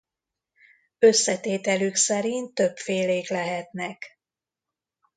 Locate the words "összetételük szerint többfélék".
0.99-3.29